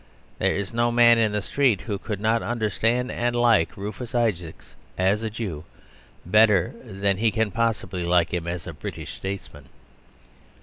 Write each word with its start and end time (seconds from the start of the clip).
There 0.39 0.55
is 0.55 0.73
no 0.73 0.91
man 0.91 1.19
in 1.19 1.31
the 1.31 1.43
street 1.43 1.81
who 1.81 1.99
could 1.99 2.19
not 2.19 2.41
understand 2.41 3.11
(and 3.11 3.35
like) 3.35 3.77
Rufus 3.77 4.15
Isaacs 4.15 4.73
as 4.97 5.21
a 5.21 5.29
Jew 5.29 5.63
better 6.25 6.73
than 6.83 7.17
he 7.17 7.29
can 7.29 7.51
possibly 7.51 8.03
like 8.03 8.33
him 8.33 8.47
as 8.47 8.65
a 8.65 8.73
British 8.73 9.13
statesman. 9.13 9.65